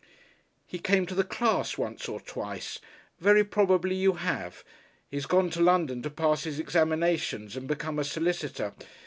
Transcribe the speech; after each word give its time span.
"He 0.65 0.79
came 0.79 1.05
to 1.05 1.13
the 1.13 1.23
class 1.23 1.77
once 1.77 2.09
or 2.09 2.19
twice. 2.19 2.79
Very 3.19 3.43
probably 3.43 3.93
you 3.93 4.13
have. 4.13 4.63
He's 5.11 5.27
gone 5.27 5.51
to 5.51 5.61
London 5.61 6.01
to 6.01 6.09
pass 6.09 6.43
his 6.43 6.57
examinations 6.57 7.55
and 7.55 7.67
become 7.67 7.99
a 7.99 8.03
solicitor. 8.03 8.73